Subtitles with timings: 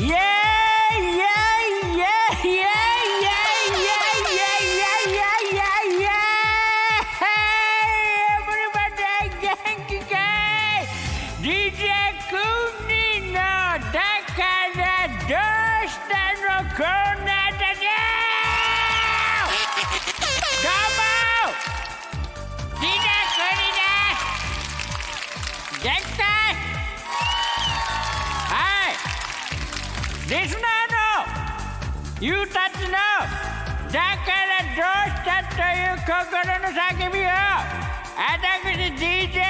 [0.00, 0.27] Yeah!
[30.28, 32.90] リスナーのゆうたちの
[33.90, 37.28] だからどうしたという心の叫びを
[38.12, 39.47] 私 DJ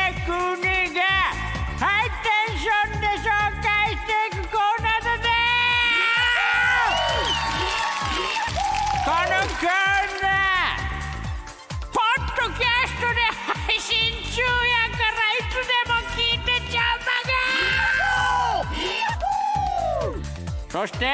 [20.78, 21.06] そして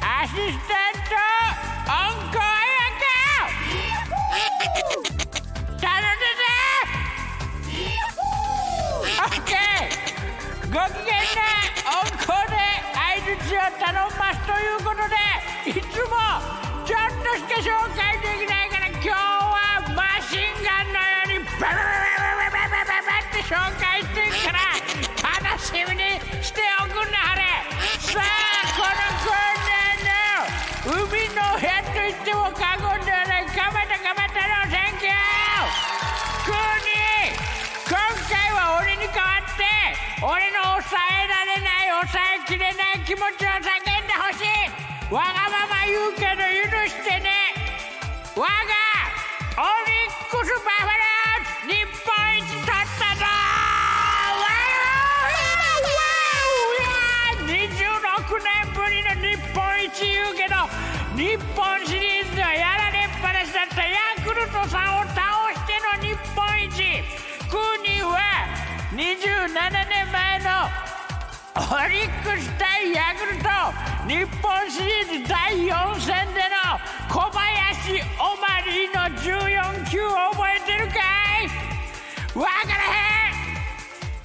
[0.00, 1.18] アシスタント
[1.90, 2.54] オンコア
[5.80, 6.46] 頼んでね
[9.18, 9.98] オッケー。
[10.70, 11.42] ご機嫌な
[11.90, 12.54] オンコで
[12.94, 15.18] 相槌を頼ますということで
[15.70, 16.14] いつも
[16.86, 21.90] ちょっとしか紹介できないから今日はマシンガンのようにババババ
[22.30, 23.93] バババババって紹介
[43.04, 44.48] 気持ちを叫んでほしい。
[45.12, 47.52] わがまま言うけど許してね。
[48.34, 48.48] 我が
[49.60, 53.28] オリックス・バファローズ日本一取ったぞ。
[53.28, 53.28] わ
[54.40, 54.48] わ
[55.84, 56.00] わ
[57.44, 60.56] 26年ぶりの日本一言うけど
[61.14, 66.72] 日本シリーズではやられっぱなしだったヤクルトさんを倒しての日本一。
[67.50, 68.16] クーニーは
[68.92, 70.83] 27年前の
[71.56, 73.46] オリックス対ヤクルト
[74.10, 80.98] 日本シリーズ第4戦での小林オマリーの14球覚えてるか
[81.38, 81.46] い？
[82.36, 83.38] わからへん。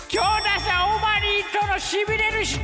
[0.07, 2.63] 強打者オマリーとのしびれる人。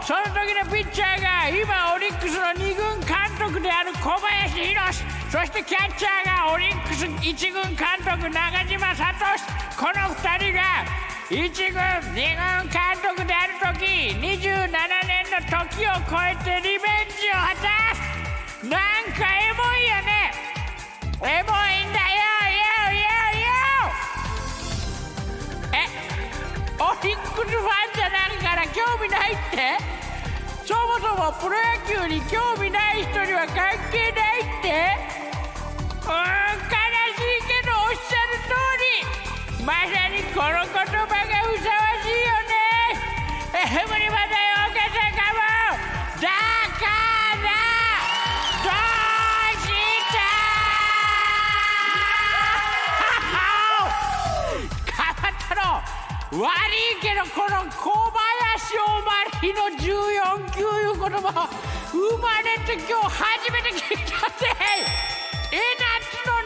[0.00, 9.04] その時のピッチャーが今オリックスの2軍監督である小林宏そしてキャッチャーがオリックス1軍監督中島聡。
[9.76, 10.62] この2人が
[11.28, 11.36] 1
[11.72, 11.82] 軍
[12.14, 12.24] 2
[12.64, 13.84] 軍監督である時
[14.16, 14.72] 27
[15.06, 18.00] 年の時を超えてリベンジを果たす。
[18.66, 18.80] なん
[19.12, 20.32] かエモいよね。
[21.20, 22.16] エモいんだよ。
[22.48, 23.04] よよ
[23.44, 23.52] よ
[25.74, 25.76] え
[26.80, 29.76] オリックスファンじゃないから興味ないって？
[30.64, 33.54] そもそもプロ野球に興味ない人には関
[33.92, 35.07] 係ないって？
[40.86, 42.54] 葉がふさわしいよね。
[43.52, 43.56] エ
[43.86, 45.40] ブリバディオーケストラカモ
[45.74, 46.28] ンだ
[46.78, 46.86] か
[47.42, 47.46] ら
[48.62, 49.66] どうし
[50.12, 50.16] た？
[54.92, 55.60] かまったろ
[56.40, 59.10] 悪いけどこの小林おま
[59.42, 61.26] りの14球いう言葉
[61.90, 64.46] 生まれて今日初めて聞いたぜ。
[65.50, 66.37] えなつの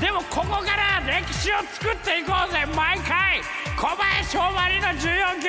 [0.00, 3.40] でもここから歴史を作っていこうぜ毎回
[3.76, 5.48] 小林おまりの14球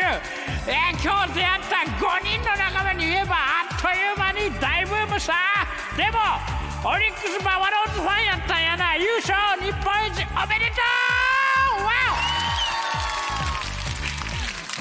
[0.70, 5.34] えー今日出会った5人の仲間に言えばあっという間に大ブームさ
[5.98, 6.20] でも
[6.88, 8.96] オリックス・バファローズファンやったんやな。
[8.96, 9.36] 優勝。
[9.60, 10.74] 日本一おめでと
[11.82, 11.84] う。
[11.84, 11.90] わ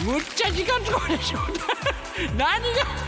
[0.02, 0.12] お。
[0.12, 1.38] むっちゃ時間使うでしょ
[2.36, 2.52] 何が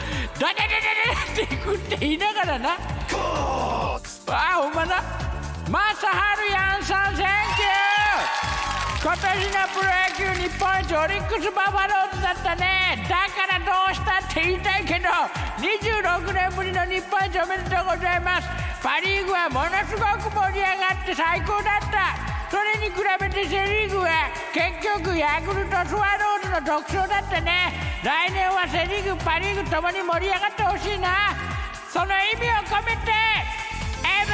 [0.40, 0.76] 「ダダダダ
[1.14, 2.78] ダ」っていくって言いながらな
[3.12, 5.25] ああほんまだ
[5.68, 13.02] マサハルヤンさん thank you 今年のプロ野球日本一オリックス・バファローズだったね。
[13.10, 15.10] だからどうしたって言いたいけど
[15.58, 18.46] 26年ぶりの日本一おめでとうございます。
[18.78, 22.14] パ・リーグはものすごく盛り上がって最高だった。
[22.46, 24.70] それに比べてセ・リーグは結
[25.02, 27.74] 局ヤクルトスワローズの独走だったね。
[28.06, 31.34] 来年はセ・リーグパ・リーグともに盛り上がってほしいな。
[31.90, 33.10] その意味を込めて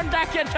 [0.00, 0.50] テンションだけど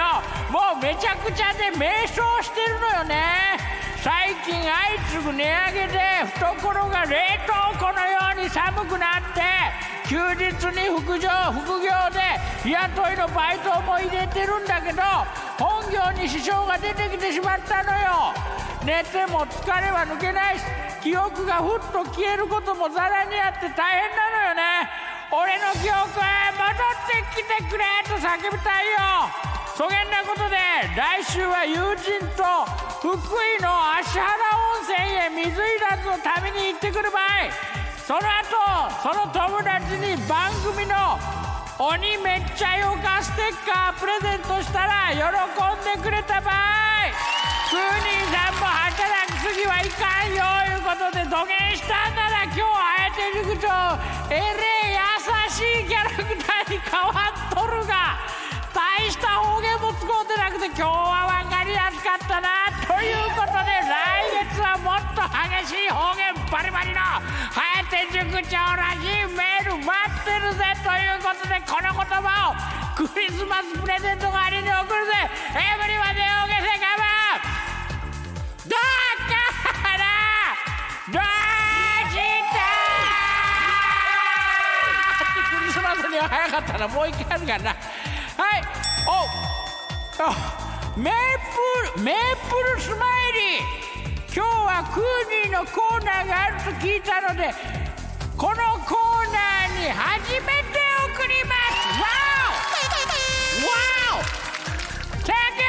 [0.51, 3.59] もうめちゃくちゃで迷走してるのよね。
[4.01, 5.99] 最近相次ぐ値上げで
[6.35, 7.17] 懐が冷
[7.47, 9.41] 凍庫のように寒くなって
[10.09, 12.19] 休日に副業副業で
[12.63, 15.01] 日雇いのバイトも入れてるんだけど
[15.57, 18.33] 本業に支障が出てきてしまったのよ。
[18.83, 20.65] 寝ても疲れは抜けないし
[21.01, 25.02] 記憶がふっと消えることもざらにあって大変なのよね。
[25.33, 29.33] 俺の記憶へ戻ってきてくれと叫びたいよ。
[29.73, 30.53] そげんなことで
[30.93, 32.45] 来週は友人と
[33.01, 33.65] 福井の
[33.97, 34.93] 芦原温泉
[35.41, 37.49] へ水いらずの旅に行ってくるばい。
[38.05, 38.53] その後
[39.01, 41.17] その友達に番組の
[41.81, 46.51] 鬼めっちゃよかステッカープレゼントしたら喜んでくれたば
[47.09, 47.09] い。
[47.73, 50.45] クーニーさんも働きすぎはいかんよ
[50.77, 53.97] いうことで土下したんなら今日あえて塾長
[54.29, 54.45] えれ
[54.85, 54.92] え優
[55.63, 58.19] しいキャラクターに変わっとるが
[58.75, 66.99] 大した方言も使うてなくて今日は分かりやすかったなということで来月はもっと激しい方言バリバリの
[67.55, 72.59] 颯塾長らしいメール待ってるぜということでこの言葉を
[72.97, 75.13] クリスマスプレゼント代わりに送るぜ。
[75.55, 77.22] エブリバデオーゲセカバだ
[86.23, 86.87] クリスマスには早かったな。
[86.87, 87.69] もう一回あるからな。
[87.71, 88.63] はい。
[89.07, 89.11] お
[90.23, 91.13] あメー
[91.95, 93.63] プルメープルスマイリー。
[94.35, 95.03] 今日はクー
[95.47, 97.53] ニーのコーナーがあると聞いたので
[98.35, 98.55] この
[98.85, 100.79] コーナーに初めて
[101.13, 101.77] 送ります。
[101.99, 102.07] わ
[103.61, 103.71] おわ
[104.19, 104.23] お
[105.23, 105.63] Thank you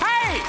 [0.00, 0.42] はい。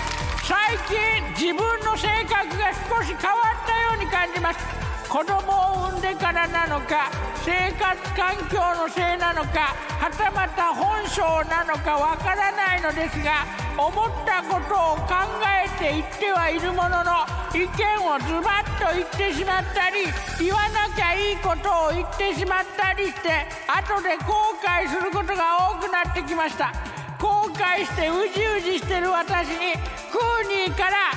[0.44, 0.50] 最
[0.90, 4.91] 近自分の性格が少し変わったように感じます。
[5.12, 7.12] 子供を産んでからなのか
[7.44, 11.20] 生活環境のせいなのかはたまた本性
[11.52, 13.44] なのかわからないのですが
[13.76, 13.92] 思っ
[14.24, 17.68] たことを考えて言ってはいるものの意見
[18.08, 20.08] をズバッと言ってしまったり
[20.40, 26.72] 言わなきゃいいことを言ってしまったりして後で後悔することが多くなってきました。
[27.20, 29.76] 後悔してうじうじしてる私に
[30.08, 31.12] クーニーから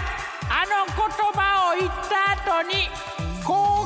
[0.50, 0.98] あの言
[1.32, 2.90] 葉を言った後に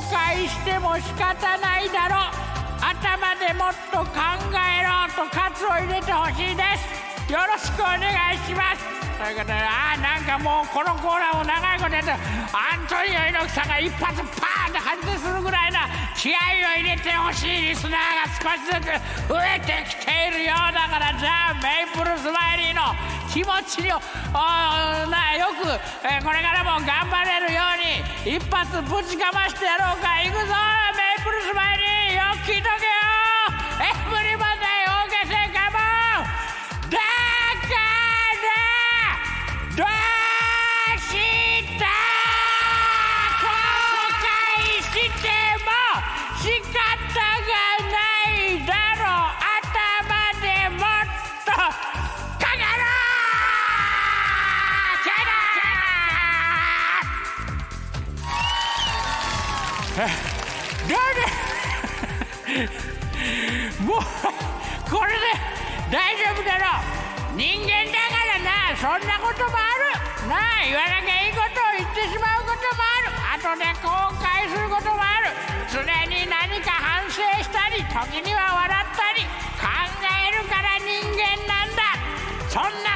[0.09, 2.33] 後悔しても仕方ないだろ。
[2.81, 4.25] 頭でもっと考
[4.57, 7.31] えろと喝を入れてほしいです。
[7.31, 8.81] よろしくお願いします。
[9.21, 22.81] ということでああなんかもうこのコーナーを長いことやってアントニオ猪木さんが一発パーンと反転するぐらいな気合を入れてほしいリスナーが少しずつ増えてきているようだからじゃあメイプルスマイリーの
[23.29, 24.01] 気持ちを
[25.11, 25.69] なよく、
[26.07, 27.38] えー、これからも頑張れ。
[28.25, 30.21] 一発ぶちかましてやろうか。
[30.23, 30.55] いくぞ。
[30.97, 31.79] メイプルスマイ
[32.11, 32.19] リー。
[32.19, 32.78] よく聞いと
[67.39, 68.75] 人間だからな。
[68.75, 69.63] そんなこともあ
[70.27, 70.27] る。
[70.27, 73.47] なあ言わなきゃいいことを言ってしまうこともある。
[73.47, 73.87] 後で後
[74.19, 75.31] 悔することもある。
[75.71, 75.79] 常
[76.11, 79.23] に何か反省したり時には笑ったり。
[79.55, 79.71] 考
[80.03, 81.95] えるから人間なんだ。
[82.51, 82.88] そんな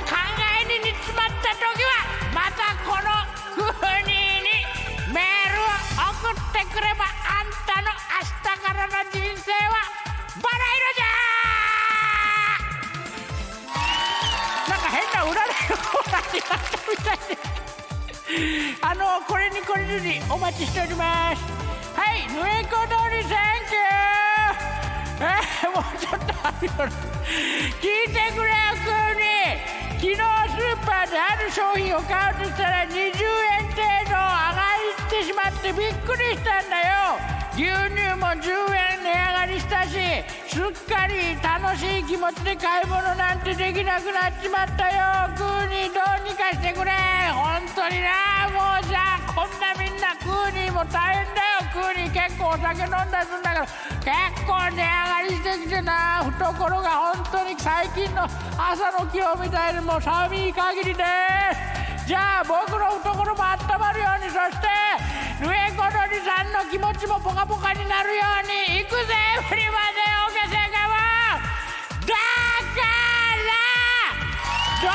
[18.81, 21.43] あのこれにこれにお待ちしております。
[21.95, 26.73] はいぬいこ通りサンキューえ、もうちょっとあるよ。
[27.81, 28.89] 聞いてくれよ急
[29.21, 29.23] に。
[30.01, 34.57] 昨日スーパーである商品を買うとしたら20円程度上が
[35.07, 37.42] ってしまってびっくりしたんだよ。
[37.55, 38.49] 牛乳も10
[38.97, 39.93] 円値上がりしたし
[40.49, 45.29] すっかり楽しい気持ちで買い物なんてできなくなっちまったよ。
[45.37, 46.93] クーニーどうにかしてくれ。
[47.37, 48.49] 本当にな。
[48.49, 51.69] もうじゃあこんなみんなクーニーも大変だよ。
[51.73, 53.67] クーニー結構お酒飲んだりするんだけど
[54.01, 56.25] 結構値上がりしてきてな。
[56.25, 58.25] 懐が本当に最近の
[58.57, 61.05] 朝の気温みたいにもう寒い限りで。
[62.01, 64.82] すじゃあ僕の懐も温まるようにそして
[65.43, 69.13] ぬえころりさんの気持ちもポカポカになるようにいくぜ
[69.49, 70.95] 振りまでおけせがわ
[72.07, 72.15] だ
[72.79, 72.87] か
[73.43, 73.59] ら
[74.81, 74.95] どう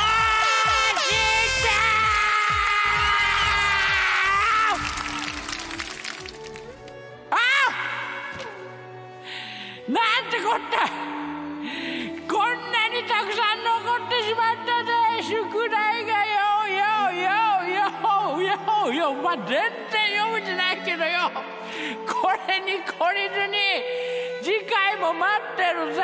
[1.04, 1.70] した
[7.30, 7.36] あ
[9.92, 10.88] なんてこった。
[12.28, 14.92] こんなにたくさん残ってしまったぜ
[15.24, 16.80] 宿題がよよ
[17.16, 17.32] よ
[17.76, 18.52] よ
[18.84, 19.87] よよまあ全
[20.28, 21.32] 然読むじゃないけどよ。
[22.06, 23.58] これに懲りずに
[24.42, 26.02] 次回も待ってるぜ。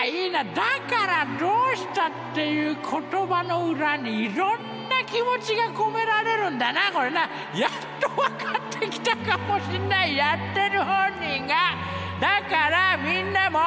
[0.00, 0.44] あいいな。
[0.44, 0.50] だ
[0.88, 6.92] からどうしたっていう言葉の裏にいろんな気持ちが込められるんだな。
[6.92, 7.22] これな。
[7.54, 10.16] やっと分かってきたかもしんない。
[10.16, 11.97] やってる本人が。
[12.20, 13.58] だからみんなも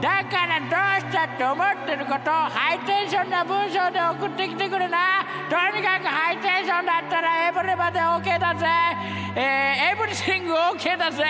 [0.00, 5.22] だからどうしたって思ってることをハイテンションな文章で送ってきてくれな。
[5.46, 8.66] とにかくハイテンションだったらエブリバで OK だぜ。
[9.36, 11.22] えー、エブリシング OK だぜ。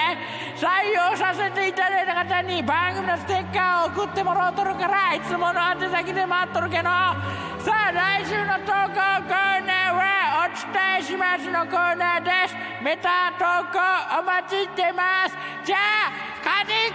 [0.56, 12.54] 採用させていただいた方に番組のステッカーを送ってもらうとるからいつもの宛先で待っとるけどさあ来週の投稿コーナーはお伝えしますのコーナーです。
[12.82, 13.78] メタ投稿
[14.18, 15.37] お待ちしてます。
[15.66, 16.31] じゃあ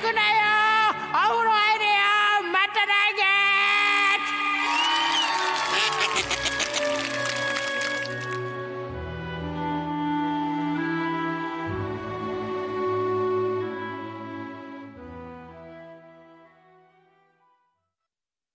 [0.01, 0.56] Kunaya!